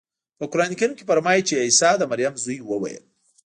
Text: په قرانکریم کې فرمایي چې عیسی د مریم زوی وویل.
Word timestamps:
په 0.39 0.45
قرانکریم 0.51 0.91
کې 0.97 1.07
فرمایي 1.09 1.41
چې 1.47 1.61
عیسی 1.65 1.91
د 1.97 2.03
مریم 2.11 2.33
زوی 2.43 2.57
وویل. 2.69 3.03